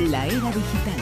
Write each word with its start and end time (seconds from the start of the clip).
La 0.00 0.26
era 0.26 0.50
digital. 0.50 1.00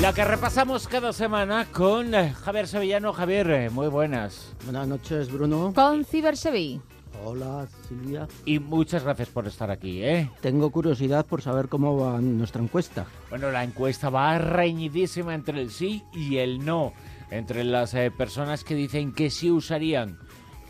La 0.00 0.12
que 0.12 0.24
repasamos 0.24 0.86
cada 0.86 1.12
semana 1.12 1.66
con 1.72 2.14
eh, 2.14 2.32
Javier 2.32 2.68
Sevillano. 2.68 3.12
Javier, 3.12 3.50
eh, 3.50 3.70
muy 3.70 3.88
buenas. 3.88 4.54
Buenas 4.62 4.86
noches, 4.86 5.32
Bruno. 5.32 5.72
Con 5.74 6.04
Cibersevi. 6.04 6.80
Hola, 7.24 7.66
Silvia. 7.88 8.28
Y 8.44 8.60
muchas 8.60 9.02
gracias 9.02 9.28
por 9.30 9.48
estar 9.48 9.68
aquí, 9.68 10.00
¿eh? 10.04 10.30
Tengo 10.40 10.70
curiosidad 10.70 11.26
por 11.26 11.42
saber 11.42 11.68
cómo 11.68 11.98
va 11.98 12.20
nuestra 12.20 12.62
encuesta. 12.62 13.06
Bueno, 13.30 13.50
la 13.50 13.64
encuesta 13.64 14.08
va 14.08 14.38
reñidísima 14.38 15.34
entre 15.34 15.60
el 15.60 15.70
sí 15.70 16.04
y 16.12 16.36
el 16.36 16.64
no. 16.64 16.92
Entre 17.32 17.64
las 17.64 17.94
eh, 17.94 18.12
personas 18.16 18.62
que 18.62 18.76
dicen 18.76 19.12
que 19.12 19.30
sí 19.30 19.50
usarían 19.50 20.20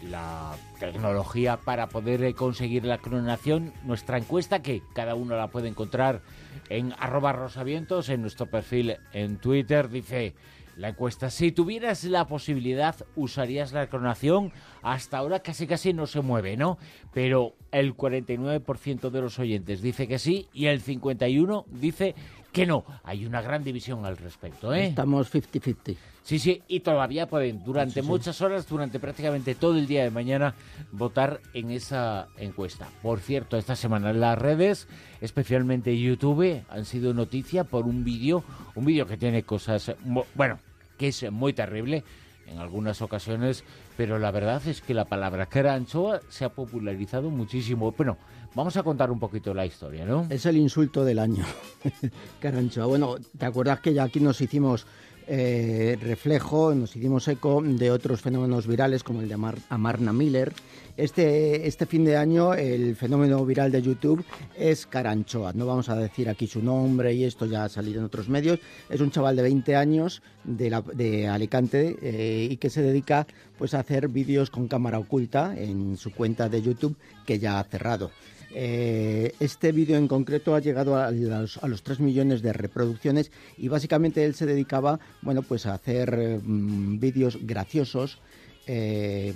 la 0.03 0.55
tecnología 0.79 1.57
para 1.57 1.89
poder 1.89 2.23
eh, 2.23 2.35
conseguir 2.35 2.85
la 2.85 2.99
clonación. 2.99 3.73
Nuestra 3.85 4.19
encuesta, 4.19 4.63
que 4.63 4.83
cada 4.95 5.15
uno 5.15 5.37
la 5.37 5.49
puede 5.49 5.69
encontrar 5.69 6.23
en 6.69 6.95
arroba 6.99 7.33
rosavientos, 7.33 8.09
en 8.09 8.23
nuestro 8.23 8.47
perfil 8.47 8.97
en 9.13 9.39
Twitter, 9.39 9.89
dice 9.89 10.35
la 10.77 10.91
encuesta, 10.91 11.31
si 11.31 11.53
tuvieras 11.53 12.05
la 12.05 12.27
posibilidad, 12.27 12.95
¿usarías 13.15 13.73
la 13.73 13.87
clonación? 13.87 14.53
Hasta 14.83 15.17
ahora 15.17 15.41
casi 15.41 15.67
casi 15.67 15.95
no 15.95 16.07
se 16.07 16.21
mueve, 16.21 16.59
¿no? 16.59 16.77
Pero 17.15 17.55
el 17.73 17.97
49% 17.97 19.09
de 19.09 19.21
los 19.23 19.39
oyentes 19.39 19.81
dice 19.81 20.07
que 20.07 20.19
sí 20.19 20.49
y 20.53 20.67
el 20.67 20.83
51% 20.83 21.65
dice 21.69 22.15
que 22.57 22.65
no. 22.65 22.87
Hay 23.05 23.27
una 23.27 23.43
gran 23.43 23.63
división 23.63 24.07
al 24.07 24.17
respecto, 24.17 24.73
¿eh? 24.73 24.87
Estamos 24.87 25.31
50-50. 25.31 25.95
Sí, 26.23 26.39
sí, 26.39 26.63
y 26.69 26.81
todavía 26.81 27.29
pueden 27.29 27.63
durante 27.63 27.97
Sí, 27.97 28.01
sí. 28.01 28.07
muchas 28.07 28.41
horas, 28.41 28.67
durante 28.67 28.99
prácticamente 28.99 29.55
todo 29.55 29.77
el 29.77 29.87
día 29.87 30.03
de 30.05 30.11
mañana, 30.11 30.55
votar 30.91 31.41
en 31.53 31.71
esa 31.71 32.29
encuesta. 32.39 32.89
Por 33.03 33.21
cierto, 33.21 33.59
esta 33.59 33.77
semana 33.77 34.15
las 34.15 34.39
redes, 34.39 34.89
especialmente 35.21 36.01
YouTube, 36.01 36.63
han 36.71 36.87
sido 36.87 37.13
noticia 37.13 37.65
por 37.65 37.85
un 37.85 38.05
vídeo, 38.05 38.43
un 38.75 38.87
vídeo 38.87 39.07
que 39.07 39.19
tiene 39.19 39.43
cosas, 39.43 39.95
bueno, 40.35 40.59
que 40.97 41.09
es 41.09 41.31
muy 41.31 41.53
terrible 41.53 42.05
en 42.47 42.59
algunas 42.59 43.03
ocasiones, 43.03 43.65
pero 43.97 44.19
la 44.19 44.31
verdad 44.31 44.67
es 44.67 44.81
que 44.81 44.95
la 44.95 45.05
palabra 45.05 45.47
caranchoa 45.47 46.21
se 46.29 46.45
ha 46.45 46.51
popularizado 46.51 47.31
muchísimo. 47.31 47.93
Bueno, 47.93 48.17
vamos 48.55 48.77
a 48.77 48.83
contar 48.83 49.11
un 49.11 49.19
poquito 49.19 49.53
la 49.53 49.67
historia, 49.67 50.05
¿no? 50.05 50.27
Es 50.31 50.47
el 50.47 50.57
insulto 50.57 51.05
del 51.05 51.19
año. 51.19 51.45
Caranchoa. 52.41 52.87
Bueno, 52.87 53.17
¿te 53.37 53.47
acuerdas 53.47 53.81
que 53.81 53.95
ya 53.95 54.05
aquí 54.05 54.21
nos 54.21 54.41
hicimos 54.41 54.87
eh, 55.27 55.97
reflejo, 56.01 56.75
nos 56.75 56.95
hicimos 56.97 57.27
eco 57.29 57.63
de 57.63 57.91
otros 57.91 58.21
fenómenos 58.21 58.67
virales 58.67 59.03
como 59.03 59.21
el 59.23 59.29
de 59.29 59.35
Amar- 59.35 59.59
Amarna 59.69 60.13
Miller? 60.13 60.53
Este, 60.97 61.67
este 61.67 61.85
fin 61.85 62.05
de 62.07 62.17
año 62.17 62.55
el 62.55 62.97
fenómeno 62.97 63.45
viral 63.45 63.71
de 63.71 63.83
YouTube 63.83 64.25
es 64.57 64.87
Caranchoa. 64.87 65.53
No 65.53 65.67
vamos 65.67 65.89
a 65.91 65.97
decir 65.97 66.29
aquí 66.29 66.47
su 66.47 66.63
nombre 66.63 67.13
y 67.13 67.25
esto 67.25 67.45
ya 67.45 67.65
ha 67.65 67.69
salido 67.69 67.99
en 67.99 68.07
otros 68.07 68.29
medios. 68.31 68.59
Es 68.89 69.01
un 69.03 69.11
chaval 69.11 69.37
de 69.37 69.43
20 69.43 69.77
años 69.77 70.23
de 70.45 71.29
Alicante 71.29 71.97
eh, 72.01 72.49
y 72.51 72.57
que 72.57 72.71
se 72.71 72.81
dedica 72.81 73.27
pues, 73.59 73.75
a 73.75 73.81
hacer 73.81 74.09
vídeos 74.09 74.49
con 74.51 74.69
cámara 74.69 74.99
oculta 74.99 75.55
en 75.59 75.97
su 75.99 76.13
cuenta 76.13 76.49
de 76.49 76.63
YouTube 76.63 76.97
que 77.27 77.39
ya 77.39 77.59
ha 77.61 77.65
cerrado. 77.65 78.11
Eh, 78.55 79.35
este 79.41 79.73
vídeo 79.73 79.97
en 79.97 80.09
concreto 80.09 80.55
ha 80.55 80.61
llegado 80.61 80.97
a 80.97 81.11
los, 81.11 81.59
a 81.59 81.69
los 81.69 81.83
3 81.83 82.01
millones 82.01 82.43
de 82.43 82.53
reproducciones 82.53 83.31
y 83.57 83.69
básicamente 83.69 84.25
él 84.25 84.35
se 84.35 84.47
dedicaba 84.47 84.99
bueno, 85.23 85.43
pues 85.43 85.67
a 85.67 85.75
hacer 85.75 86.41
mm, 86.43 86.99
vídeos 86.99 87.39
graciosos, 87.43 88.19
eh, 88.67 89.35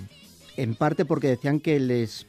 en 0.57 0.75
parte 0.75 1.05
porque 1.05 1.27
decían 1.27 1.59
que 1.59 1.79
les 1.79 2.25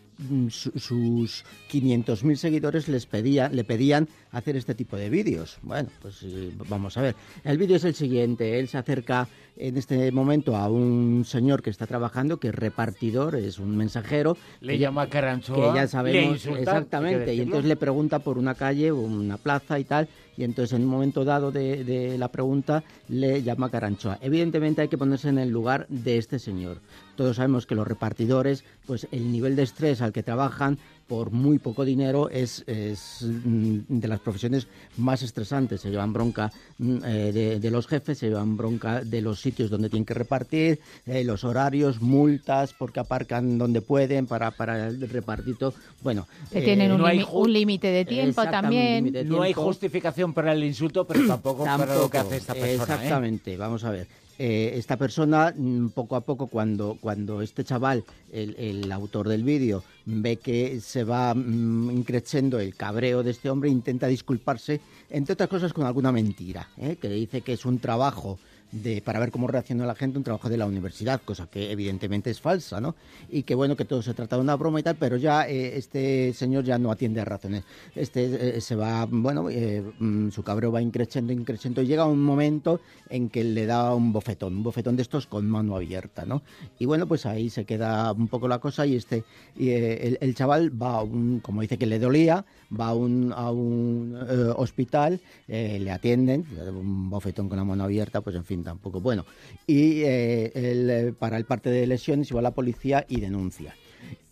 sus 0.50 1.44
500.000 1.70 2.36
seguidores 2.36 2.88
les 2.88 3.06
pedían, 3.06 3.54
le 3.54 3.64
pedían 3.64 4.08
hacer 4.30 4.56
este 4.56 4.74
tipo 4.74 4.96
de 4.96 5.10
vídeos. 5.10 5.58
Bueno, 5.62 5.88
pues 6.00 6.22
eh, 6.22 6.52
vamos 6.68 6.96
a 6.96 7.02
ver. 7.02 7.14
El 7.44 7.58
vídeo 7.58 7.76
es 7.76 7.84
el 7.84 7.94
siguiente. 7.94 8.58
Él 8.58 8.68
se 8.68 8.78
acerca 8.78 9.28
en 9.56 9.76
este 9.76 10.10
momento 10.12 10.56
a 10.56 10.68
un 10.68 11.24
señor 11.26 11.62
que 11.62 11.70
está 11.70 11.86
trabajando, 11.86 12.38
que 12.38 12.48
es 12.48 12.54
repartidor, 12.54 13.36
es 13.36 13.58
un 13.58 13.76
mensajero. 13.76 14.36
Le 14.60 14.74
que 14.74 14.78
llama 14.78 15.06
que 15.06 15.12
caranchoa. 15.12 15.74
ya 15.74 15.82
le 15.82 15.88
sabemos 15.88 16.36
insulta, 16.36 16.56
que 16.56 16.62
exactamente 16.62 17.34
y 17.34 17.40
entonces 17.40 17.66
le 17.66 17.76
pregunta 17.76 18.18
por 18.20 18.38
una 18.38 18.54
calle 18.54 18.90
o 18.90 19.00
una 19.00 19.36
plaza 19.36 19.78
y 19.78 19.84
tal 19.84 20.08
y 20.36 20.44
entonces 20.44 20.72
en 20.74 20.82
un 20.82 20.88
momento 20.88 21.24
dado 21.24 21.52
de, 21.52 21.84
de 21.84 22.18
la 22.18 22.28
pregunta 22.28 22.82
le 23.08 23.42
llama 23.42 23.70
Caranchoa. 23.70 24.18
Evidentemente 24.20 24.82
hay 24.82 24.88
que 24.88 24.98
ponerse 24.98 25.28
en 25.28 25.38
el 25.38 25.50
lugar 25.50 25.86
de 25.88 26.18
este 26.18 26.38
señor. 26.38 26.78
Todos 27.16 27.36
sabemos 27.36 27.66
que 27.66 27.74
los 27.74 27.86
repartidores, 27.86 28.64
pues 28.86 29.06
el 29.12 29.30
nivel 29.30 29.56
de 29.56 29.62
estrés 29.64 30.00
al 30.00 30.11
que 30.12 30.22
trabajan 30.22 30.78
por 31.12 31.30
muy 31.30 31.58
poco 31.58 31.84
dinero 31.84 32.30
es, 32.30 32.64
es, 32.66 33.22
mm, 33.22 33.80
de 33.88 34.08
las 34.08 34.20
profesiones 34.20 34.66
más 34.96 35.22
estresantes. 35.22 35.82
Se 35.82 35.90
llevan 35.90 36.12
bronca 36.12 36.50
mm, 36.78 36.96
eh, 37.04 37.32
de, 37.32 37.60
de 37.60 37.70
los 37.70 37.86
jefes, 37.86 38.18
se 38.18 38.28
llevan 38.28 38.56
bronca 38.56 39.02
de 39.02 39.20
los 39.20 39.40
sitios 39.40 39.68
donde 39.68 39.90
tienen 39.90 40.06
que 40.06 40.14
repartir, 40.14 40.80
eh, 41.04 41.22
los 41.24 41.44
horarios, 41.44 42.00
multas 42.00 42.72
porque 42.72 43.00
aparcan 43.00 43.58
donde 43.58 43.82
pueden 43.82 44.26
para, 44.26 44.52
para 44.52 44.88
el 44.88 45.06
repartito. 45.08 45.74
Bueno, 46.02 46.26
Que 46.50 46.60
eh, 46.60 46.64
tienen 46.64 46.92
un, 46.92 46.98
no 46.98 47.06
hay 47.06 47.24
un 47.30 47.52
límite 47.52 47.88
de 47.88 48.04
tiempo 48.04 48.42
también. 48.44 49.12
No 49.26 49.42
hay 49.42 49.52
justificación 49.52 50.32
para 50.32 50.52
el 50.52 50.64
insulto, 50.64 51.06
pero 51.06 51.26
tampoco, 51.26 51.64
para 51.64 51.94
lo 51.94 52.08
que 52.08 52.18
hace 52.18 52.36
esta 52.36 52.54
persona. 52.54 52.70
¿eh? 52.70 52.74
Exactamente, 52.74 53.56
vamos 53.56 53.84
a 53.84 53.90
ver. 53.90 54.06
Eh, 54.44 54.76
esta 54.76 54.96
persona, 54.96 55.54
mm, 55.56 55.90
poco 55.90 56.16
a 56.16 56.22
poco, 56.22 56.48
cuando, 56.48 56.98
cuando 57.00 57.42
este 57.42 57.62
chaval, 57.62 58.02
el, 58.32 58.56
el 58.58 58.90
autor 58.90 59.28
del 59.28 59.44
vídeo, 59.44 59.84
ve 60.04 60.38
que 60.38 60.80
se 60.80 61.04
va 61.04 61.32
mm, 61.32 61.92
increciendo 61.92 62.58
el 62.58 62.74
cabreo 62.74 63.22
de 63.22 63.30
este 63.30 63.48
hombre, 63.48 63.70
intenta 63.70 64.08
disculparse, 64.08 64.80
entre 65.10 65.34
otras 65.34 65.48
cosas, 65.48 65.72
con 65.72 65.86
alguna 65.86 66.10
mentira, 66.10 66.68
¿eh? 66.76 66.96
que 67.00 67.08
dice 67.08 67.42
que 67.42 67.52
es 67.52 67.64
un 67.64 67.78
trabajo 67.78 68.40
de, 68.72 69.02
para 69.02 69.20
ver 69.20 69.30
cómo 69.30 69.46
reacciona 69.46 69.86
la 69.86 69.94
gente, 69.94 70.18
un 70.18 70.24
trabajo 70.24 70.48
de 70.48 70.56
la 70.56 70.66
universidad, 70.66 71.20
cosa 71.24 71.46
que 71.46 71.70
evidentemente 71.70 72.30
es 72.30 72.40
falsa, 72.40 72.80
¿no? 72.80 72.94
Y 73.28 73.42
que 73.42 73.54
bueno, 73.54 73.76
que 73.76 73.84
todo 73.84 74.02
se 74.02 74.14
trata 74.14 74.36
de 74.36 74.42
una 74.42 74.56
broma 74.56 74.80
y 74.80 74.82
tal, 74.82 74.96
pero 74.96 75.16
ya 75.16 75.48
eh, 75.48 75.76
este 75.76 76.32
señor 76.32 76.64
ya 76.64 76.78
no 76.78 76.90
atiende 76.90 77.20
a 77.20 77.24
razones. 77.24 77.64
Este 77.94 78.56
eh, 78.56 78.60
se 78.60 78.74
va, 78.74 79.06
bueno, 79.08 79.50
eh, 79.50 79.82
mm, 79.98 80.30
su 80.30 80.42
cabreo 80.42 80.72
va 80.72 80.80
increciendo, 80.80 81.32
increciendo, 81.32 81.82
y 81.82 81.86
llega 81.86 82.06
un 82.06 82.22
momento 82.22 82.80
en 83.10 83.28
que 83.28 83.44
le 83.44 83.66
da 83.66 83.94
un 83.94 84.12
bofetón, 84.12 84.56
un 84.56 84.62
bofetón 84.62 84.96
de 84.96 85.02
estos 85.02 85.26
con 85.26 85.48
mano 85.48 85.76
abierta, 85.76 86.24
¿no? 86.24 86.42
Y 86.78 86.86
bueno, 86.86 87.06
pues 87.06 87.26
ahí 87.26 87.50
se 87.50 87.64
queda 87.64 88.12
un 88.12 88.28
poco 88.28 88.48
la 88.48 88.58
cosa 88.58 88.86
y 88.86 88.96
este, 88.96 89.24
y, 89.56 89.68
eh, 89.68 90.08
el, 90.08 90.18
el 90.20 90.34
chaval 90.34 90.70
va 90.80 90.98
a 90.98 91.02
un, 91.02 91.40
como 91.40 91.60
dice 91.60 91.76
que 91.76 91.86
le 91.86 91.98
dolía, 91.98 92.44
va 92.78 92.88
a 92.88 92.94
un, 92.94 93.32
a 93.34 93.50
un 93.50 94.16
eh, 94.28 94.52
hospital, 94.56 95.20
eh, 95.48 95.78
le 95.80 95.90
atienden, 95.90 96.46
un 96.74 97.10
bofetón 97.10 97.48
con 97.48 97.58
la 97.58 97.64
mano 97.64 97.84
abierta, 97.84 98.20
pues 98.20 98.36
en 98.36 98.44
fin, 98.44 98.61
tampoco 98.62 99.00
bueno. 99.00 99.24
Y 99.66 100.02
eh, 100.02 100.52
él, 100.54 100.90
eh, 100.90 101.14
para 101.18 101.36
el 101.36 101.44
parte 101.44 101.70
de 101.70 101.86
lesiones 101.86 102.34
va 102.34 102.42
la 102.42 102.52
policía 102.52 103.04
y 103.08 103.20
denuncia. 103.20 103.74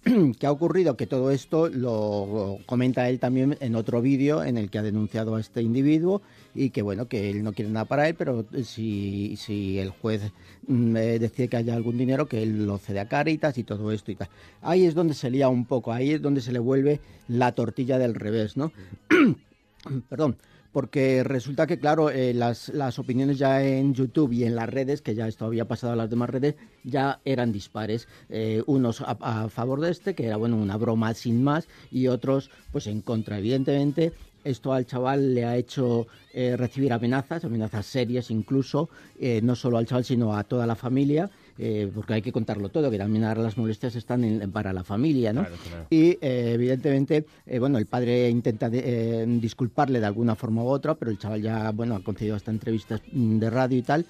¿Qué 0.39 0.47
ha 0.47 0.53
ocurrido? 0.53 0.97
Que 0.97 1.07
todo 1.07 1.31
esto 1.31 1.69
lo 1.69 2.59
comenta 2.67 3.09
él 3.09 3.19
también 3.19 3.57
en 3.61 3.75
otro 3.75 4.01
vídeo 4.01 4.43
en 4.43 4.57
el 4.57 4.71
que 4.71 4.79
ha 4.79 4.83
denunciado 4.83 5.35
a 5.35 5.41
este 5.41 5.61
individuo 5.63 6.23
y 6.55 6.71
que 6.71 6.83
bueno, 6.83 7.07
que 7.07 7.31
él 7.31 7.43
no 7.43 7.53
quiere 7.53 7.71
nada 7.71 7.85
para 7.85 8.09
él, 8.09 8.15
pero 8.15 8.47
si, 8.65 9.37
si 9.37 9.79
el 9.79 9.91
juez 9.91 10.33
mm, 10.67 10.97
eh, 10.97 11.19
decide 11.19 11.49
que 11.49 11.59
haya 11.59 11.75
algún 11.75 11.99
dinero, 11.99 12.27
que 12.27 12.43
él 12.43 12.67
lo 12.67 12.79
cede 12.79 13.01
a 13.01 13.09
Caritas 13.09 13.59
y 13.59 13.65
todo 13.65 13.93
esto 13.93 14.11
y 14.11 14.17
tal. 14.17 14.29
Ahí 14.63 14.87
es 14.87 14.95
donde 14.95 15.15
se 15.15 15.31
lía 15.31 15.49
un 15.49 15.67
poco, 15.67 15.93
ahí 15.93 16.13
es 16.13 16.23
donde 16.23 16.41
se 16.41 16.53
le 16.53 16.59
vuelve 16.59 17.01
la 17.29 17.53
tortilla 17.53 17.99
del 17.99 18.15
revés, 18.15 18.57
¿no? 18.57 18.73
Perdón 20.09 20.37
porque 20.73 21.25
resulta 21.25 21.67
que, 21.67 21.79
claro, 21.79 22.11
eh, 22.11 22.33
las, 22.35 22.69
las 22.69 22.99
opiniones 22.99 23.39
ya 23.39 23.65
en 23.65 23.95
YouTube 23.95 24.33
y 24.33 24.45
en 24.45 24.55
las 24.55 24.69
redes, 24.69 25.03
que 25.03 25.15
ya 25.15 25.27
esto 25.27 25.47
había 25.47 25.67
pasado 25.67 25.93
a 25.93 25.97
las 25.97 26.11
demás 26.11 26.31
redes, 26.31 26.55
ya 26.85 27.21
eran 27.25 27.53
dispares. 27.53 28.09
Eh, 28.29 28.63
unos 28.67 29.03
a, 29.05 29.49
favor 29.49 29.81
de 29.81 29.91
este, 29.91 30.15
que 30.15 30.27
era, 30.27 30.37
bueno, 30.37 30.57
una 30.57 30.77
broma 30.77 31.13
sin 31.15 31.43
más, 31.43 31.67
y 31.91 32.07
otros, 32.07 32.51
pues 32.73 32.87
en 32.87 33.01
contra. 33.01 33.39
Evidentemente, 33.39 34.13
esto 34.45 34.73
al 34.73 34.87
chaval 34.87 35.35
le 35.35 35.45
ha 35.45 35.57
hecho 35.57 36.07
eh, 36.33 36.57
recibir 36.57 36.93
amenazas, 36.93 37.45
amenazas 37.45 37.87
serias 37.87 38.31
incluso, 38.31 38.89
eh, 39.19 39.41
no 39.43 39.55
solo 39.55 39.79
al 39.79 39.87
chaval, 39.87 40.05
sino 40.05 40.37
a 40.37 40.45
toda 40.45 40.67
la 40.67 40.77
familia. 40.77 41.31
Eh, 41.59 41.91
porque 41.95 42.15
hay 42.15 42.23
que 42.23 42.33
contarlo 42.33 42.69
todo, 42.69 42.91
que 42.91 42.99
también 42.99 43.25
ahora 43.25 43.43
las 43.43 43.57
molestias 43.59 43.95
están 43.97 44.25
en- 44.25 44.51
para 44.53 44.73
la 44.73 44.85
familia, 44.85 45.33
¿no? 45.33 45.43
Claro, 45.43 45.57
claro. 45.69 45.87
Y 45.91 46.11
eh, 46.21 46.53
evidentemente, 46.55 47.25
eh, 47.47 47.59
bueno, 47.59 47.79
el 47.79 47.87
padre 47.87 48.29
intenta 48.31 48.69
de- 48.71 48.83
eh, 48.85 49.27
disculparle 49.27 50.01
de 50.01 50.07
alguna 50.07 50.35
forma 50.35 50.63
u 50.63 50.69
otra, 50.69 50.95
pero 50.95 51.11
el 51.11 51.19
chaval 51.19 51.43
ya, 51.43 51.71
bueno, 51.73 51.95
ha 51.97 52.03
concedido 52.03 52.37
hasta 52.37 52.51
entrevistas 52.51 53.01
mm, 53.13 53.39
de 53.39 53.51
radio 53.51 53.79
y 53.79 53.83
tal. 53.83 54.07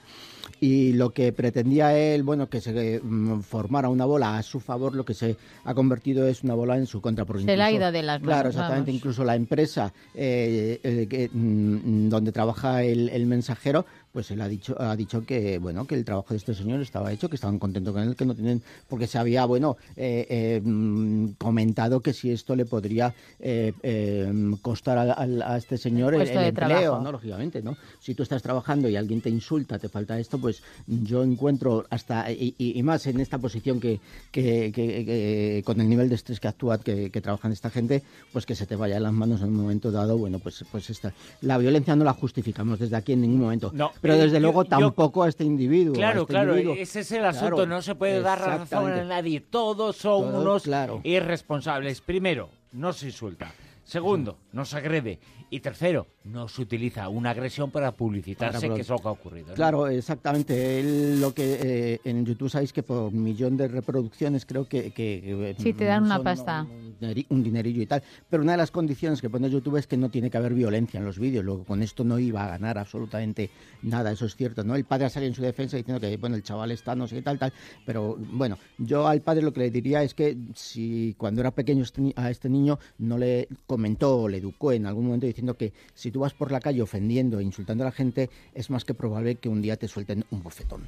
Y 0.62 0.92
lo 0.94 1.10
que 1.10 1.32
pretendía 1.32 1.96
él, 1.96 2.22
bueno, 2.22 2.48
que 2.50 2.60
se 2.60 3.00
mm, 3.02 3.40
formara 3.40 3.88
una 3.88 4.04
bola 4.04 4.36
a 4.36 4.42
su 4.42 4.58
favor, 4.60 4.94
lo 4.94 5.04
que 5.04 5.14
se 5.14 5.36
ha 5.64 5.74
convertido 5.74 6.26
es 6.26 6.42
una 6.42 6.54
bola 6.54 6.76
en 6.76 6.86
su 6.86 7.00
contra. 7.00 7.24
Porque 7.24 7.44
Se 7.44 7.56
le 7.56 7.62
ha 7.62 7.70
incluso- 7.70 7.82
ido 7.84 7.92
de 7.92 8.02
las 8.02 8.18
Claro, 8.20 8.36
manos, 8.38 8.54
exactamente. 8.54 8.90
vamos. 8.90 8.96
Incluso 8.96 9.24
la 9.24 9.36
empresa 9.36 9.92
eh, 10.14 10.80
eh, 10.82 11.06
que, 11.08 11.30
mm, 11.32 12.08
donde 12.08 12.32
trabaja 12.32 12.82
el, 12.82 13.08
el 13.10 13.26
mensajero, 13.26 13.86
pues 14.12 14.30
él 14.32 14.40
ha 14.40 14.48
dicho, 14.48 14.74
ha 14.80 14.96
dicho 14.96 15.24
que, 15.24 15.58
bueno, 15.58 15.86
que 15.86 15.94
el 15.94 16.04
trabajo 16.04 16.28
de 16.30 16.38
este 16.38 16.54
señor 16.54 16.80
estaba 16.80 17.12
hecho, 17.12 17.28
que 17.28 17.36
estaban 17.36 17.58
contentos 17.58 17.92
con 17.94 18.02
él, 18.02 18.16
que 18.16 18.24
no 18.24 18.34
tienen, 18.34 18.62
porque 18.88 19.06
se 19.06 19.18
había, 19.18 19.44
bueno, 19.44 19.76
eh, 19.96 20.26
eh, 20.28 20.60
mm, 20.64 21.32
comentado 21.38 22.00
que 22.00 22.12
si 22.12 22.30
esto 22.30 22.56
le 22.56 22.64
podría 22.64 23.14
eh, 23.38 23.72
eh, 23.82 24.32
costar 24.62 24.98
a, 24.98 25.12
a- 25.12 25.52
a 25.54 25.56
este 25.56 25.78
señor 25.78 26.14
el, 26.14 26.22
el 26.22 26.26
de 26.28 26.48
empleo, 26.48 26.68
trabajo. 26.80 27.04
¿no? 27.04 27.12
Lógicamente, 27.12 27.62
¿no? 27.62 27.76
Si 28.00 28.14
tú 28.14 28.22
estás 28.24 28.42
trabajando 28.42 28.88
y 28.88 28.96
alguien 28.96 29.20
te 29.20 29.30
insulta, 29.30 29.78
te 29.78 29.88
falta 29.88 30.18
esto, 30.18 30.38
pues 30.38 30.62
yo 30.86 31.22
encuentro 31.22 31.86
hasta, 31.90 32.30
y, 32.32 32.54
y- 32.58 32.82
más 32.82 33.06
en 33.06 33.20
esta 33.20 33.38
posición 33.38 33.78
que, 33.78 34.00
que- 34.32 34.72
que- 34.74 35.04
que- 35.04 35.62
con 35.64 35.80
el 35.80 35.88
nivel 35.88 36.08
de 36.08 36.14
estrés 36.16 36.40
que 36.40 36.48
actúa, 36.48 36.78
que, 36.78 37.10
que 37.10 37.20
trabajan 37.20 37.52
esta 37.52 37.70
gente, 37.70 38.02
pues 38.32 38.46
que 38.46 38.54
se 38.54 38.66
te 38.66 38.74
vaya 38.74 38.94
de 38.94 39.00
las 39.00 39.12
manos 39.12 39.40
en 39.42 39.48
un 39.48 39.56
momento 39.56 39.90
dado, 39.92 40.16
bueno, 40.18 40.38
pues, 40.38 40.64
pues 40.72 40.88
esta, 40.90 41.12
la 41.42 41.58
violencia 41.58 41.94
no 41.94 42.04
la 42.04 42.14
justificamos 42.14 42.78
desde 42.78 42.96
aquí 42.96 43.12
en 43.12 43.20
ningún 43.20 43.40
momento. 43.40 43.70
No, 43.74 43.92
pero 44.00 44.14
eh, 44.14 44.18
desde 44.18 44.40
luego 44.40 44.64
yo- 44.64 44.68
tampoco 44.68 45.22
a 45.22 45.28
este 45.28 45.44
individuo. 45.44 45.94
Claro, 45.94 46.22
este 46.22 46.32
claro, 46.32 46.50
individuo. 46.52 46.74
ese 46.76 47.00
es 47.00 47.12
el 47.12 47.24
asunto, 47.24 47.56
Claro, 47.56 47.66
no 47.70 47.82
se 47.82 47.94
puede 47.94 48.20
dar 48.20 48.38
razón 48.40 48.90
a 48.92 49.04
nadie, 49.04 49.40
todos 49.40 49.96
son 49.96 50.22
Todos, 50.30 50.42
unos 50.42 50.62
claro. 50.64 51.00
irresponsables. 51.04 52.00
Primero, 52.00 52.48
no 52.72 52.92
se 52.92 53.06
insulta. 53.06 53.52
Segundo, 53.84 54.38
no 54.52 54.64
se 54.64 54.76
agrede. 54.76 55.18
Y 55.50 55.60
tercero, 55.60 56.06
no 56.22 56.48
se 56.48 56.60
utiliza 56.60 57.08
una 57.08 57.30
agresión 57.30 57.70
para 57.70 57.92
publicitarse, 57.92 58.60
Para 58.66 58.74
que 58.74 58.82
es 58.82 58.88
lo 58.90 58.98
que 58.98 59.08
ha 59.08 59.10
ocurrido. 59.10 59.48
¿no? 59.48 59.54
Claro, 59.54 59.88
exactamente. 59.88 60.78
Él, 60.78 61.18
lo 61.20 61.32
que 61.32 61.94
eh, 61.94 62.00
en 62.04 62.26
YouTube 62.26 62.50
sabéis 62.50 62.74
que 62.74 62.82
por 62.82 63.10
millón 63.10 63.56
de 63.56 63.68
reproducciones 63.68 64.44
creo 64.44 64.68
que, 64.68 64.90
que- 64.92 65.20
que, 65.22 65.56
Sí, 65.58 65.72
te 65.72 65.84
dan 65.86 66.04
una 66.04 66.22
pasta. 66.22 66.66
Un, 66.70 66.94
dineri- 67.00 67.26
un 67.30 67.42
dinerillo 67.42 67.80
y 67.82 67.86
tal. 67.86 68.02
Pero 68.28 68.42
una 68.42 68.52
de 68.52 68.58
las 68.58 68.70
condiciones 68.70 69.22
que 69.22 69.30
pone 69.30 69.48
YouTube 69.48 69.76
es 69.78 69.86
que 69.86 69.96
no 69.96 70.10
tiene 70.10 70.30
que 70.30 70.36
haber 70.36 70.52
violencia 70.52 70.98
en 70.98 71.06
los 71.06 71.18
vídeos. 71.18 71.42
Luego 71.42 71.64
con 71.64 71.82
esto 71.82 72.04
no 72.04 72.18
iba 72.18 72.44
a 72.44 72.48
ganar 72.48 72.76
absolutamente 72.76 73.48
nada. 73.82 74.12
Eso 74.12 74.26
es 74.26 74.36
cierto, 74.36 74.62
¿no? 74.62 74.76
El 74.76 74.84
padre 74.84 75.08
sale 75.08 75.26
en 75.26 75.34
su 75.34 75.40
defensa 75.40 75.78
diciendo 75.78 76.00
que 76.00 76.14
bueno 76.18 76.36
el 76.36 76.42
chaval 76.42 76.70
está 76.70 76.94
no 76.94 77.08
sé 77.08 77.16
qué 77.16 77.22
tal 77.22 77.38
tal. 77.38 77.52
Pero 77.86 78.18
bueno, 78.18 78.58
yo 78.76 79.08
al 79.08 79.22
padre 79.22 79.40
lo 79.42 79.54
que 79.54 79.60
le 79.60 79.70
diría 79.70 80.02
es 80.02 80.12
que 80.12 80.36
si 80.54 81.14
cuando 81.16 81.40
era 81.40 81.50
pequeño 81.50 81.82
este 81.82 82.02
ni- 82.02 82.12
a 82.14 82.30
este 82.30 82.50
niño 82.50 82.78
no 82.98 83.16
le 83.16 83.48
comentó 83.66 84.18
o 84.18 84.28
le 84.28 84.36
educó 84.36 84.72
en 84.72 84.84
algún 84.84 85.06
momento 85.06 85.26
diciendo 85.26 85.54
que 85.56 85.72
si 85.94 86.09
tú 86.10 86.20
vas 86.20 86.34
por 86.34 86.50
la 86.52 86.60
calle 86.60 86.82
ofendiendo 86.82 87.38
e 87.38 87.42
insultando 87.42 87.84
a 87.84 87.86
la 87.86 87.92
gente, 87.92 88.30
es 88.54 88.70
más 88.70 88.84
que 88.84 88.94
probable 88.94 89.36
que 89.36 89.48
un 89.48 89.62
día 89.62 89.76
te 89.76 89.88
suelten 89.88 90.24
un 90.30 90.42
bofetón. 90.42 90.82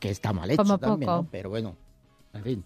Que 0.00 0.10
está 0.10 0.32
mal 0.32 0.50
hecho 0.50 0.62
Como 0.62 0.78
también, 0.78 1.06
poco. 1.08 1.22
¿no? 1.22 1.28
Pero 1.30 1.50
bueno, 1.50 1.76
en 2.34 2.42
fin. 2.42 2.64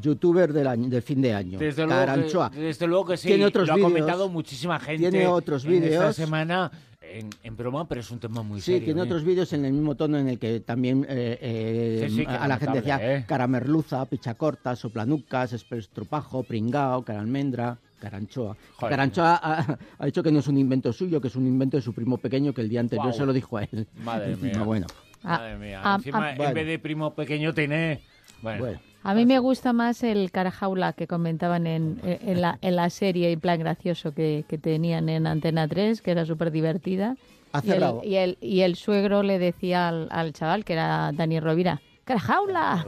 Youtuber 0.00 0.52
del, 0.52 0.66
año, 0.66 0.88
del 0.88 1.02
fin 1.02 1.20
de 1.20 1.34
año. 1.34 1.58
Desde 1.58 1.84
luego, 1.84 2.00
Caranchoa. 2.00 2.50
que, 2.50 2.60
desde 2.60 2.86
luego 2.86 3.04
que 3.06 3.16
sí, 3.16 3.28
Tiene 3.28 3.44
otros 3.46 3.66
lo 3.66 3.72
ha 3.72 3.76
vídeos. 3.76 3.90
comentado 3.92 4.28
muchísima 4.28 4.78
gente 4.78 5.10
Tiene 5.10 5.26
otros 5.26 5.64
en 5.64 5.72
esta 5.74 5.86
vídeos. 5.88 6.16
semana 6.16 6.70
en, 7.00 7.28
en 7.42 7.56
broma, 7.56 7.88
pero 7.88 8.00
es 8.00 8.10
un 8.10 8.20
tema 8.20 8.42
muy 8.42 8.60
Sí, 8.60 8.72
serio. 8.72 8.84
tiene 8.86 9.00
¿eh? 9.00 9.04
otros 9.04 9.24
vídeos 9.24 9.52
en 9.52 9.64
el 9.64 9.72
mismo 9.72 9.96
tono 9.96 10.16
en 10.18 10.28
el 10.28 10.38
que 10.38 10.60
también 10.60 11.04
eh, 11.08 11.38
eh, 11.40 12.06
Sí, 12.08 12.16
sí, 12.18 12.26
que 12.26 12.30
a 12.32 12.46
la 12.46 12.56
gente 12.58 12.78
decía 12.78 13.16
¿eh? 13.16 13.24
caramerluza, 13.26 14.06
pichacorta, 14.06 14.76
soplanucas, 14.76 15.52
estropajo, 15.54 16.44
pringao, 16.44 17.04
caralmendra, 17.04 17.78
caranchoa. 18.00 18.56
Joder. 18.76 18.90
Caranchoa 18.90 19.38
ha, 19.42 19.78
ha 19.98 20.06
dicho 20.06 20.22
que 20.22 20.32
no 20.32 20.40
es 20.40 20.48
un 20.48 20.58
invento 20.58 20.92
suyo, 20.92 21.20
que 21.20 21.28
es 21.28 21.36
un 21.36 21.46
invento 21.46 21.76
de 21.76 21.82
su 21.82 21.92
primo 21.92 22.18
pequeño 22.18 22.52
que 22.52 22.62
el 22.62 22.68
día 22.68 22.80
anterior 22.80 23.06
Guau. 23.08 23.16
se 23.18 23.26
lo 23.26 23.32
dijo 23.32 23.56
a 23.58 23.62
él. 23.64 23.86
Madre 24.02 24.36
mía. 24.42 24.52
No, 24.56 24.64
bueno, 24.64 24.86
Ah, 25.22 25.36
Madre 25.38 25.56
mía, 25.58 25.80
ah, 25.84 25.94
encima 25.98 26.24
ah, 26.26 26.30
en 26.32 26.36
bueno. 26.38 26.54
vez 26.54 26.66
de 26.66 26.78
primo 26.78 27.14
pequeño 27.14 27.52
tiene... 27.52 28.00
Bueno, 28.42 28.60
bueno. 28.64 28.80
A 29.02 29.14
mí 29.14 29.26
me 29.26 29.38
gusta 29.38 29.72
más 29.74 30.02
el 30.02 30.30
carajaula 30.30 30.92
que 30.94 31.06
comentaban 31.06 31.66
en, 31.66 32.00
en, 32.04 32.40
la, 32.40 32.58
en 32.62 32.76
la 32.76 32.88
serie, 32.90 33.30
en 33.32 33.40
plan 33.40 33.58
gracioso 33.58 34.12
que, 34.12 34.44
que 34.48 34.56
tenían 34.58 35.08
en 35.10 35.26
Antena 35.26 35.68
3, 35.68 36.00
que 36.02 36.10
era 36.10 36.24
súper 36.26 36.50
divertida. 36.50 37.16
Y 37.62 37.70
el, 37.70 37.84
y, 38.04 38.14
el, 38.16 38.38
y 38.40 38.60
el 38.60 38.76
suegro 38.76 39.22
le 39.22 39.38
decía 39.38 39.88
al, 39.88 40.08
al 40.10 40.32
chaval, 40.32 40.64
que 40.64 40.74
era 40.74 41.12
Dani 41.12 41.40
Rovira, 41.40 41.80
¡carajaula! 42.04 42.86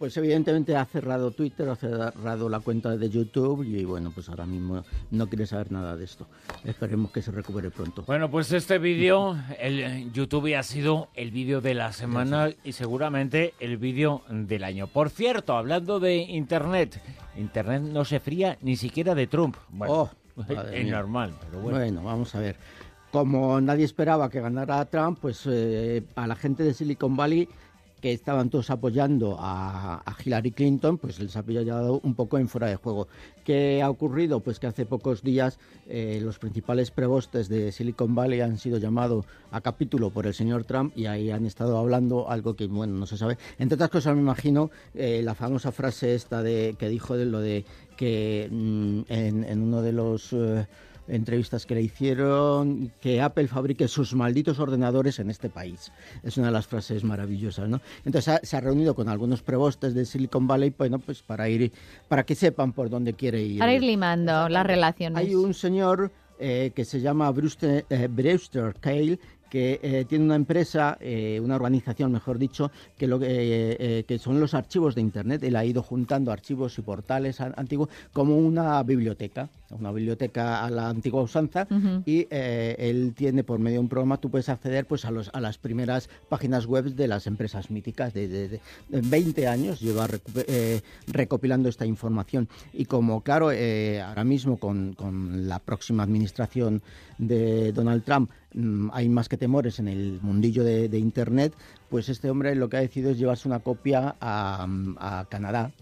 Pues 0.00 0.16
evidentemente 0.16 0.74
ha 0.76 0.86
cerrado 0.86 1.30
Twitter, 1.30 1.68
ha 1.68 1.76
cerrado 1.76 2.48
la 2.48 2.60
cuenta 2.60 2.96
de 2.96 3.10
YouTube 3.10 3.62
y 3.64 3.84
bueno, 3.84 4.10
pues 4.14 4.30
ahora 4.30 4.46
mismo 4.46 4.82
no 5.10 5.26
quiere 5.28 5.44
saber 5.46 5.70
nada 5.70 5.94
de 5.94 6.06
esto. 6.06 6.26
Esperemos 6.64 7.10
que 7.10 7.20
se 7.20 7.30
recupere 7.30 7.70
pronto. 7.70 8.02
Bueno, 8.06 8.30
pues 8.30 8.50
este 8.50 8.78
vídeo, 8.78 9.36
el 9.60 9.80
eh, 9.80 10.08
YouTube 10.10 10.56
ha 10.56 10.62
sido 10.62 11.08
el 11.14 11.30
vídeo 11.30 11.60
de 11.60 11.74
la 11.74 11.92
semana 11.92 12.48
y 12.64 12.72
seguramente 12.72 13.52
el 13.60 13.76
vídeo 13.76 14.22
del 14.30 14.64
año. 14.64 14.86
Por 14.86 15.10
cierto, 15.10 15.54
hablando 15.54 16.00
de 16.00 16.16
Internet, 16.16 16.98
Internet 17.36 17.82
no 17.82 18.06
se 18.06 18.20
fría 18.20 18.56
ni 18.62 18.76
siquiera 18.76 19.14
de 19.14 19.26
Trump. 19.26 19.56
Bueno, 19.68 19.94
Oh, 19.94 20.10
es 20.72 20.82
mía. 20.82 20.96
normal, 20.96 21.34
pero 21.42 21.60
bueno. 21.60 21.78
Bueno, 21.78 22.02
vamos 22.02 22.34
a 22.34 22.40
ver. 22.40 22.56
Como 23.10 23.60
nadie 23.60 23.84
esperaba 23.84 24.30
que 24.30 24.40
ganara 24.40 24.82
Trump, 24.86 25.18
pues 25.20 25.42
eh, 25.46 26.04
a 26.14 26.26
la 26.26 26.36
gente 26.36 26.62
de 26.62 26.72
Silicon 26.72 27.16
Valley 27.18 27.50
que 28.00 28.12
estaban 28.12 28.50
todos 28.50 28.70
apoyando 28.70 29.36
a, 29.38 30.02
Hillary 30.24 30.50
Clinton, 30.50 30.98
pues 30.98 31.18
les 31.18 31.36
ha 31.36 31.42
pillado 31.42 32.00
un 32.02 32.14
poco 32.14 32.38
en 32.38 32.48
fuera 32.48 32.68
de 32.68 32.76
juego. 32.76 33.08
¿Qué 33.44 33.82
ha 33.82 33.88
ocurrido? 33.88 34.40
Pues 34.40 34.58
que 34.58 34.66
hace 34.66 34.84
pocos 34.84 35.22
días 35.22 35.58
eh, 35.88 36.20
los 36.22 36.38
principales 36.38 36.90
prebostes 36.90 37.48
de 37.48 37.72
Silicon 37.72 38.14
Valley 38.14 38.40
han 38.40 38.58
sido 38.58 38.78
llamados 38.78 39.24
a 39.50 39.60
capítulo 39.60 40.10
por 40.10 40.26
el 40.26 40.34
señor 40.34 40.64
Trump 40.64 40.92
y 40.96 41.06
ahí 41.06 41.30
han 41.30 41.46
estado 41.46 41.78
hablando 41.78 42.30
algo 42.30 42.54
que, 42.54 42.66
bueno, 42.66 42.94
no 42.94 43.06
se 43.06 43.16
sabe. 43.16 43.38
Entre 43.58 43.76
otras 43.76 43.90
cosas, 43.90 44.14
me 44.14 44.20
imagino 44.20 44.70
eh, 44.94 45.22
la 45.22 45.34
famosa 45.34 45.72
frase 45.72 46.14
esta 46.14 46.42
de 46.42 46.76
que 46.78 46.88
dijo 46.88 47.16
de 47.16 47.24
lo 47.24 47.40
de 47.40 47.64
que 47.96 48.48
mm, 48.50 49.00
en, 49.08 49.44
en 49.44 49.62
uno 49.62 49.82
de 49.82 49.92
los... 49.92 50.32
eh, 50.32 50.66
entrevistas 51.10 51.66
que 51.66 51.74
le 51.74 51.82
hicieron, 51.82 52.92
que 53.00 53.20
Apple 53.20 53.48
fabrique 53.48 53.88
sus 53.88 54.14
malditos 54.14 54.58
ordenadores 54.58 55.18
en 55.18 55.30
este 55.30 55.48
país. 55.50 55.92
Es 56.22 56.36
una 56.36 56.46
de 56.48 56.52
las 56.52 56.66
frases 56.66 57.04
maravillosas, 57.04 57.68
¿no? 57.68 57.80
Entonces 58.04 58.28
ha- 58.34 58.40
se 58.42 58.56
ha 58.56 58.60
reunido 58.60 58.94
con 58.94 59.08
algunos 59.08 59.42
prebostes 59.42 59.94
de 59.94 60.04
Silicon 60.04 60.46
Valley, 60.46 60.72
bueno, 60.76 60.98
pues 60.98 61.22
para 61.22 61.48
ir, 61.48 61.72
para 62.08 62.24
que 62.24 62.34
sepan 62.34 62.72
por 62.72 62.88
dónde 62.90 63.14
quiere 63.14 63.42
ir. 63.42 63.58
Para 63.58 63.74
ir 63.74 63.82
limando 63.82 64.48
las 64.48 64.66
relaciones. 64.66 65.18
Hay 65.18 65.34
un 65.34 65.54
señor 65.54 66.10
eh, 66.38 66.72
que 66.74 66.84
se 66.86 67.00
llama 67.00 67.30
Brewster, 67.30 67.84
eh, 67.90 68.08
Brewster 68.10 68.74
Cale 68.80 69.18
que 69.50 69.80
eh, 69.82 70.04
tiene 70.08 70.24
una 70.24 70.36
empresa, 70.36 70.96
eh, 71.00 71.40
una 71.42 71.56
organización, 71.56 72.12
mejor 72.12 72.38
dicho, 72.38 72.70
que, 72.96 73.06
lo, 73.06 73.18
eh, 73.22 74.04
que 74.06 74.18
son 74.18 74.40
los 74.40 74.54
archivos 74.54 74.94
de 74.94 75.00
Internet. 75.00 75.42
Él 75.42 75.56
ha 75.56 75.64
ido 75.64 75.82
juntando 75.82 76.30
archivos 76.32 76.78
y 76.78 76.82
portales 76.82 77.40
an- 77.40 77.54
antiguos 77.56 77.88
como 78.12 78.38
una 78.38 78.82
biblioteca, 78.82 79.48
una 79.70 79.90
biblioteca 79.92 80.64
a 80.64 80.70
la 80.70 80.88
antigua 80.88 81.22
usanza. 81.22 81.66
Y 82.06 82.26
él 82.30 83.12
tiene, 83.16 83.44
por 83.44 83.58
medio 83.58 83.76
de 83.76 83.80
un 83.80 83.88
programa, 83.88 84.16
tú 84.18 84.30
puedes 84.30 84.48
acceder 84.48 84.86
pues, 84.86 85.04
a, 85.04 85.10
los, 85.10 85.30
a 85.32 85.40
las 85.40 85.58
primeras 85.58 86.08
páginas 86.28 86.66
web 86.66 86.84
de 86.94 87.08
las 87.08 87.26
empresas 87.26 87.70
míticas. 87.70 88.14
De, 88.14 88.28
de- 88.28 88.48
de- 88.48 88.60
de 88.88 89.00
20 89.02 89.46
años 89.48 89.80
lleva 89.80 90.06
recopilando 91.06 91.68
esta 91.68 91.86
información. 91.86 92.48
Y 92.72 92.84
como, 92.86 93.22
claro, 93.22 93.46
ahora 93.50 94.24
mismo 94.24 94.58
con, 94.58 94.94
con 94.94 95.48
la 95.48 95.58
próxima 95.58 96.02
administración 96.02 96.82
de 97.18 97.72
Donald 97.72 98.02
Trump 98.04 98.30
mm, 98.54 98.88
hay 98.92 99.08
más 99.08 99.28
que 99.28 99.36
temores 99.40 99.80
en 99.80 99.88
el 99.88 100.20
mundillo 100.22 100.62
de, 100.62 100.98
Internet, 100.98 101.54
pues 101.88 102.08
este 102.08 102.30
hombre 102.30 102.54
lo 102.54 102.68
que 102.68 102.76
ha 102.76 102.80
decidido 102.80 103.10
es 103.10 103.18
llevarse 103.18 103.48
una 103.48 103.58
copia 103.58 104.14
a, 104.20 104.68
a 104.98 105.26
Canadá 105.28 105.72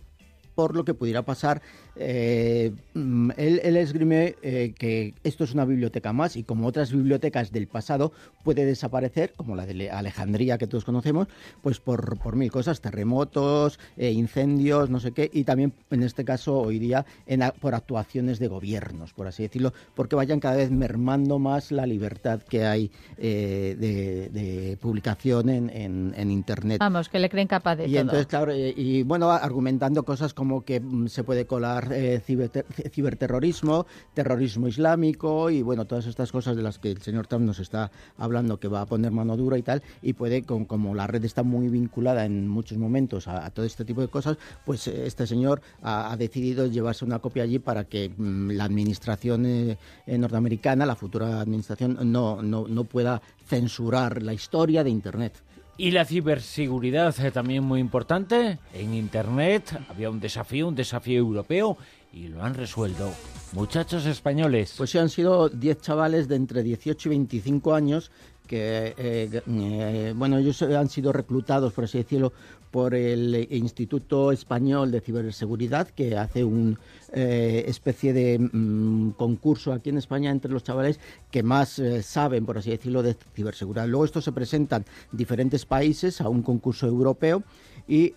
por 0.58 0.74
lo 0.74 0.84
que 0.84 0.92
pudiera 0.92 1.22
pasar. 1.22 1.62
Eh, 2.00 2.72
mm, 2.94 3.30
él, 3.36 3.60
él 3.64 3.76
esgrime 3.76 4.36
eh, 4.42 4.72
que 4.78 5.14
esto 5.24 5.44
es 5.44 5.52
una 5.52 5.64
biblioteca 5.64 6.12
más 6.12 6.36
y 6.36 6.44
como 6.44 6.66
otras 6.68 6.92
bibliotecas 6.92 7.50
del 7.50 7.66
pasado 7.66 8.12
puede 8.42 8.64
desaparecer, 8.64 9.32
como 9.36 9.56
la 9.56 9.66
de 9.66 9.74
Le- 9.74 9.90
Alejandría 9.90 10.58
que 10.58 10.66
todos 10.66 10.84
conocemos, 10.84 11.26
pues 11.60 11.80
por, 11.80 12.18
por 12.18 12.36
mil 12.36 12.50
cosas, 12.50 12.80
terremotos, 12.80 13.78
eh, 13.96 14.12
incendios, 14.12 14.90
no 14.90 15.00
sé 15.00 15.12
qué, 15.12 15.28
y 15.32 15.44
también 15.44 15.72
en 15.90 16.02
este 16.02 16.24
caso 16.24 16.56
hoy 16.58 16.78
día 16.78 17.04
en 17.26 17.40
por 17.60 17.74
actuaciones 17.74 18.38
de 18.38 18.46
gobiernos, 18.48 19.12
por 19.12 19.26
así 19.26 19.42
decirlo, 19.42 19.72
porque 19.94 20.14
vayan 20.16 20.38
cada 20.40 20.56
vez 20.56 20.70
mermando 20.70 21.38
más 21.38 21.72
la 21.72 21.86
libertad 21.86 22.40
que 22.42 22.64
hay 22.64 22.90
eh, 23.16 23.76
de, 23.78 24.28
de 24.30 24.76
publicación 24.76 25.48
en, 25.48 25.70
en- 25.70 26.14
en 26.16 26.30
Internet. 26.30 26.78
Vamos, 26.78 27.08
que 27.08 27.18
le 27.18 27.28
creen 27.28 27.48
capaz 27.48 27.76
de 27.76 27.86
Y 27.88 27.92
todo. 27.92 28.00
entonces, 28.02 28.26
claro, 28.26 28.52
y 28.54 29.02
bueno, 29.02 29.30
argumentando 29.30 30.04
cosas 30.04 30.34
como 30.34 30.64
que 30.64 30.80
mm, 30.80 31.08
se 31.08 31.24
puede 31.24 31.46
colar 31.46 31.87
eh, 31.92 32.20
ciberter- 32.26 32.64
ciberterrorismo, 32.90 33.86
terrorismo 34.14 34.68
islámico 34.68 35.50
y 35.50 35.62
bueno, 35.62 35.86
todas 35.86 36.06
estas 36.06 36.32
cosas 36.32 36.56
de 36.56 36.62
las 36.62 36.78
que 36.78 36.90
el 36.90 37.02
señor 37.02 37.26
Trump 37.26 37.44
nos 37.44 37.58
está 37.58 37.90
hablando 38.16 38.58
que 38.58 38.68
va 38.68 38.82
a 38.82 38.86
poner 38.86 39.10
mano 39.10 39.36
dura 39.36 39.58
y 39.58 39.62
tal, 39.62 39.82
y 40.02 40.12
puede, 40.12 40.42
con, 40.42 40.64
como 40.64 40.94
la 40.94 41.06
red 41.06 41.24
está 41.24 41.42
muy 41.42 41.68
vinculada 41.68 42.24
en 42.24 42.48
muchos 42.48 42.78
momentos 42.78 43.28
a, 43.28 43.48
todo 43.50 43.64
este 43.64 43.84
tipo 43.84 44.00
de 44.00 44.08
cosas, 44.08 44.36
pues 44.64 44.86
eh, 44.88 45.06
este 45.06 45.26
señor 45.26 45.60
ha, 45.82 46.16
decidido 46.16 46.66
llevarse 46.66 47.04
una 47.04 47.18
copia 47.18 47.42
allí 47.42 47.58
para 47.58 47.84
que 47.84 48.10
mm, 48.16 48.50
la 48.50 48.64
administración 48.64 49.46
eh, 49.46 49.78
norteamericana, 50.06 50.86
la 50.86 50.96
futura 50.96 51.40
administración, 51.40 51.98
no, 52.10 52.42
no, 52.42 52.66
no 52.66 52.84
pueda 52.84 53.20
censurar 53.46 54.22
la 54.22 54.32
historia 54.32 54.84
de 54.84 54.90
Internet. 54.90 55.42
Y 55.80 55.92
la 55.92 56.04
ciberseguridad 56.04 57.14
eh, 57.24 57.30
también 57.30 57.62
muy 57.62 57.78
importante. 57.78 58.58
En 58.74 58.94
Internet 58.94 59.78
había 59.88 60.10
un 60.10 60.18
desafío, 60.18 60.66
un 60.66 60.74
desafío 60.74 61.18
europeo. 61.18 61.78
y 62.12 62.26
lo 62.26 62.42
han 62.42 62.54
resuelto 62.54 63.12
muchachos 63.52 64.04
españoles. 64.04 64.74
Pues 64.76 64.90
sí, 64.90 64.98
han 64.98 65.08
sido 65.08 65.48
10 65.48 65.80
chavales 65.80 66.26
de 66.26 66.34
entre 66.34 66.64
18 66.64 67.08
y 67.08 67.10
25 67.10 67.74
años 67.74 68.10
que, 68.48 68.94
eh, 68.96 69.42
eh, 69.46 70.14
bueno, 70.16 70.38
ellos 70.38 70.60
han 70.62 70.88
sido 70.88 71.12
reclutados, 71.12 71.72
por 71.72 71.84
así 71.84 71.98
decirlo, 71.98 72.32
por 72.70 72.94
el 72.94 73.46
Instituto 73.50 74.32
Español 74.32 74.90
de 74.90 75.00
Ciberseguridad, 75.00 75.88
que 75.88 76.16
hace 76.16 76.44
una 76.44 76.78
eh, 77.12 77.64
especie 77.66 78.12
de 78.12 78.38
mm, 78.38 79.10
concurso 79.12 79.72
aquí 79.72 79.90
en 79.90 79.98
España 79.98 80.30
entre 80.30 80.52
los 80.52 80.64
chavales 80.64 81.00
que 81.30 81.42
más 81.42 81.80
saben, 82.02 82.46
por 82.46 82.58
así 82.58 82.70
decirlo, 82.70 83.02
de 83.02 83.16
ciberseguridad. 83.34 83.86
Luego 83.86 84.04
estos 84.04 84.24
se 84.24 84.32
presentan 84.32 84.84
diferentes 85.12 85.66
países 85.66 86.20
a 86.20 86.28
un 86.28 86.42
concurso 86.42 86.86
europeo 86.86 87.42
y 87.86 88.12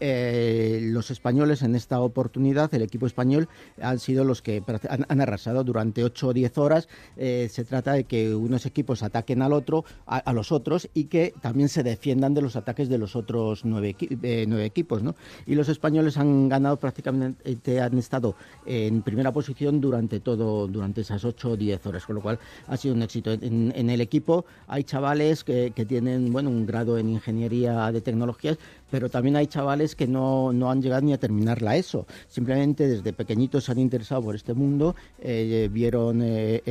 los 0.91 1.11
españoles 1.11 1.61
en 1.61 1.75
esta 1.75 2.01
oportunidad, 2.01 2.73
el 2.73 2.81
equipo 2.81 3.05
español, 3.05 3.47
han 3.81 3.99
sido 3.99 4.25
los 4.25 4.41
que 4.41 4.61
han, 4.89 5.21
arrasado 5.21 5.63
durante 5.63 6.03
8 6.03 6.27
o 6.27 6.33
10 6.33 6.57
horas. 6.57 6.89
se 7.15 7.65
trata 7.65 7.93
de 7.93 8.03
que 8.03 8.35
unos 8.35 8.65
equipos 8.65 9.03
ataquen 9.03 9.41
al 9.41 9.53
otro, 9.53 9.85
a, 10.05 10.33
los 10.33 10.51
otros 10.51 10.89
y 10.93 11.05
que 11.05 11.33
también 11.41 11.69
se 11.69 11.83
defiendan 11.83 12.33
de 12.33 12.41
los 12.41 12.55
ataques 12.55 12.89
de 12.89 12.97
los 12.97 13.15
otros 13.15 13.63
nueve, 13.63 13.95
eh, 14.41 14.45
nueve 14.47 14.65
equipos. 14.65 15.03
¿no? 15.03 15.15
Y 15.45 15.55
los 15.55 15.69
españoles 15.69 16.17
han 16.17 16.49
ganado 16.49 16.77
prácticamente, 16.77 17.81
han 17.81 17.97
estado 17.97 18.35
en 18.65 19.01
primera 19.01 19.31
posición 19.31 19.81
durante 19.81 20.19
todo, 20.19 20.67
durante 20.67 21.01
esas 21.01 21.23
ocho 21.25 21.51
o 21.51 21.57
diez 21.57 21.85
horas, 21.85 22.05
con 22.05 22.15
lo 22.15 22.21
cual 22.21 22.39
ha 22.67 22.77
sido 22.77 22.95
un 22.95 23.01
éxito. 23.01 23.31
En, 23.31 23.89
el 23.89 24.01
equipo 24.01 24.45
hay 24.67 24.83
chavales 24.83 25.43
que, 25.43 25.71
que, 25.75 25.85
tienen 25.85 26.31
bueno, 26.31 26.49
un 26.49 26.65
grado 26.65 26.97
en 26.97 27.09
ingeniería 27.09 27.91
de 27.91 28.01
tecnologías, 28.01 28.57
pero 28.91 29.09
también 29.09 29.37
hay 29.37 29.47
chavales 29.47 29.95
que 29.95 30.05
no, 30.05 30.53
no 30.53 30.69
han 30.69 30.81
llegado 30.81 31.01
ni 31.01 31.13
a 31.13 31.17
terminar 31.17 31.61
la 31.61 31.77
ESO. 31.77 32.05
Simplemente 32.27 32.87
desde 32.87 33.13
pequeñitos 33.13 33.63
se 33.63 33.71
han 33.71 33.79
interesado 33.79 34.21
por 34.21 34.35
este 34.35 34.53
mundo, 34.53 34.95
eh, 35.19 35.69
vieron 35.71 36.21
eh, 36.21 36.61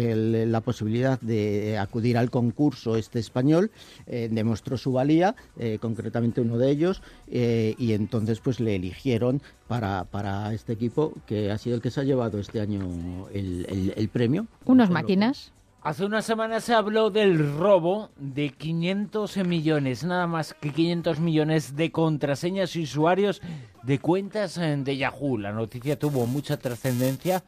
la 0.46 0.60
posibilidad 0.60 1.18
de 1.20 1.78
acudir 1.78 2.18
al 2.18 2.30
concurso 2.30 2.96
este 2.96 3.18
español, 3.18 3.70
eh, 4.06 4.28
demostró 4.30 4.76
su 4.76 4.92
valía, 4.92 5.34
concretamente 5.80 6.40
uno 6.40 6.58
de 6.58 6.70
ellos, 6.70 7.02
y 7.26 7.92
entonces 7.92 8.40
pues 8.40 8.60
le 8.60 8.76
eligieron 8.76 9.40
para, 9.66 10.04
para 10.04 10.52
este 10.52 10.74
equipo 10.74 11.14
que 11.26 11.50
ha 11.50 11.56
sido 11.58 11.76
el 11.76 11.82
que 11.82 11.90
se 11.90 12.00
ha 12.00 12.04
llevado 12.04 12.38
este 12.38 12.60
año 12.60 13.28
el, 13.32 13.94
el 13.96 14.08
premio. 14.08 14.46
¿Unas 14.66 14.90
máquinas? 14.90 15.52
Hace 15.82 16.04
una 16.04 16.20
semana 16.20 16.60
se 16.60 16.74
habló 16.74 17.08
del 17.08 17.56
robo 17.56 18.10
de 18.16 18.50
500 18.50 19.38
millones, 19.38 20.04
nada 20.04 20.26
más 20.26 20.52
que 20.52 20.72
500 20.72 21.20
millones 21.20 21.74
de 21.74 21.90
contraseñas 21.90 22.76
y 22.76 22.82
usuarios 22.82 23.40
de 23.82 23.98
cuentas 23.98 24.60
de 24.60 24.96
Yahoo. 24.98 25.38
La 25.38 25.52
noticia 25.52 25.98
tuvo 25.98 26.26
mucha 26.26 26.58
trascendencia, 26.58 27.42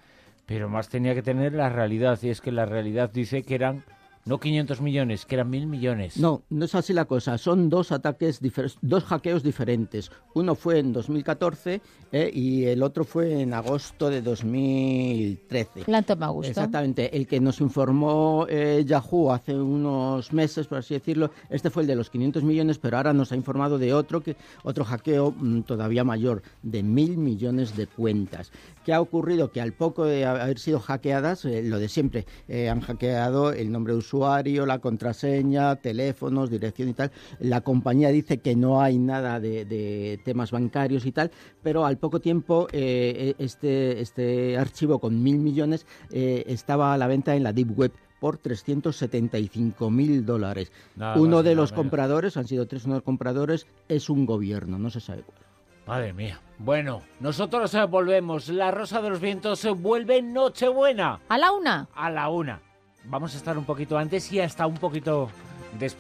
pero 0.47 0.71
más 0.71 0.89
tenía 0.89 1.15
que 1.15 1.23
tener 1.23 1.53
la 1.53 1.69
realidad, 1.69 2.19
y 2.23 2.31
es 2.31 2.41
que 2.41 2.53
la 2.53 2.65
realidad 2.65 3.11
dice 3.13 3.43
que 3.43 3.55
eran 3.55 3.85
no 4.25 4.39
500 4.39 4.81
millones, 4.81 5.27
que 5.27 5.35
eran 5.35 5.51
mil 5.51 5.67
millones. 5.67 6.17
No, 6.17 6.43
no 6.49 6.65
es 6.65 6.75
así 6.75 6.93
la 6.93 7.07
cosa. 7.07 7.39
Son 7.39 7.69
dos 7.69 7.91
ataques, 7.91 8.41
dos 8.81 9.05
hackeos 9.05 9.43
diferentes. 9.43 10.13
Uno 10.35 10.55
fue 10.55 10.79
en 10.79 10.93
2014 10.93 11.81
eh, 12.13 12.31
y 12.33 12.65
el 12.67 12.83
otro 12.85 13.05
fue 13.05 13.41
en 13.41 13.53
agosto 13.53 14.11
de 14.11 14.23
2013. 14.23 15.85
La 15.89 16.03
toma 16.03 16.29
gusto. 16.29 16.51
Exactamente. 16.51 17.17
El 17.17 17.27
que 17.27 17.41
nos 17.41 17.61
informó 17.61 18.47
eh, 18.49 18.85
Yahoo 18.87 19.33
hace 19.33 19.55
unos 19.57 20.33
meses, 20.33 20.69
por 20.69 20.79
así 20.79 20.95
decirlo, 20.95 21.33
este 21.51 21.71
fue 21.71 21.83
el 21.83 21.89
de 21.89 21.97
los 21.97 22.09
500 22.09 22.45
millones, 22.45 22.79
pero 22.79 22.99
ahora 22.99 23.13
nos 23.13 23.33
ha 23.33 23.37
informado 23.37 23.77
de 23.79 23.93
otro, 23.93 24.23
que, 24.23 24.37
otro 24.63 24.85
hackeo 24.85 25.33
mm, 25.37 25.63
todavía 25.63 26.05
mayor, 26.05 26.43
de 26.63 26.85
mil 26.85 27.17
millones 27.17 27.77
de 27.77 27.89
cuentas. 27.89 28.53
¿Qué 28.85 28.93
ha 28.93 29.01
ocurrido? 29.01 29.51
Que 29.51 29.61
al 29.61 29.73
poco 29.73 30.05
de 30.05 30.25
haber 30.27 30.59
sido 30.59 30.79
hackeadas, 30.79 31.45
eh, 31.45 31.63
lo 31.63 31.79
de 31.79 31.89
siempre, 31.89 32.27
han 32.71 32.81
hackeado 32.81 33.53
el 33.53 33.73
nombre 33.73 33.93
de 33.93 33.99
usuario 33.99 34.12
usuario, 34.13 34.67
la 34.67 34.79
contraseña, 34.79 35.77
teléfonos, 35.77 36.51
dirección 36.51 36.89
y 36.89 36.95
tal. 36.95 37.11
La 37.41 37.63
compañía 37.63 38.11
dice 38.11 38.39
que 38.39 38.55
no 38.55 38.81
hay 38.81 38.99
nada 38.99 39.41
de, 39.41 40.21
temas 40.25 40.51
bancarios 40.51 41.07
y 41.07 41.13
tal, 41.13 41.31
pero 41.63 41.87
al 41.87 41.97
poco 41.97 42.21
tiempo 42.21 42.69
eh, 42.73 43.35
este, 43.39 44.01
este 44.01 44.59
archivo 44.59 44.99
con 44.99 45.23
mil 45.23 45.39
millones 45.39 45.87
eh, 46.11 46.45
estaba 46.47 46.93
a 46.93 46.99
la 46.99 47.07
venta 47.07 47.35
en 47.35 47.43
la 47.43 47.53
Deep 47.53 47.79
Web 47.79 47.93
por 48.21 48.37
375 48.37 49.91
mil 49.91 50.25
dólares. 50.25 50.71
uno 51.17 51.43
de 51.43 51.55
los 51.55 51.73
compradores, 51.73 52.37
han 52.37 52.47
sido 52.47 52.67
tres 52.67 52.85
uno 52.85 52.95
de 52.95 52.99
los 52.99 53.05
compradores, 53.05 53.67
es 53.89 54.11
un 54.11 54.27
gobierno, 54.27 54.79
no 54.79 54.91
se 54.91 55.01
sabe 55.01 55.23
cuál. 55.23 55.39
Madre 55.87 56.13
mía. 56.13 56.41
Bueno, 56.59 57.03
nosotros 57.19 57.75
eh, 57.75 57.85
volvemos. 57.87 58.49
La 58.49 58.71
Rosa 58.71 59.03
de 59.03 59.11
los 59.11 59.21
Vientos 59.21 59.59
se 59.59 59.71
vuelve 59.71 60.23
Nochebuena. 60.23 61.21
A 61.29 61.39
la 61.39 61.51
una. 61.51 61.89
A 61.93 62.09
la 62.09 62.29
una 62.29 62.63
vamos 63.05 63.35
a 63.35 63.37
estar 63.37 63.57
un 63.59 63.65
poquito 63.65 63.99
antes 63.99 64.33
y 64.33 64.41
hasta 64.41 64.67
un 64.67 64.77
poquito 64.77 65.31
después. 65.79 65.91